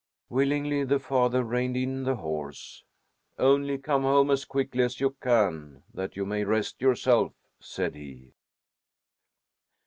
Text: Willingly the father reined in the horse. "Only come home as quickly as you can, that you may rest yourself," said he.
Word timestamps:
Willingly 0.31 0.83
the 0.83 0.97
father 0.97 1.43
reined 1.43 1.77
in 1.77 2.05
the 2.05 2.15
horse. 2.15 2.83
"Only 3.37 3.77
come 3.77 4.01
home 4.01 4.31
as 4.31 4.45
quickly 4.45 4.83
as 4.83 4.99
you 4.99 5.11
can, 5.21 5.83
that 5.93 6.15
you 6.15 6.25
may 6.25 6.43
rest 6.43 6.81
yourself," 6.81 7.33
said 7.59 7.93
he. 7.93 8.33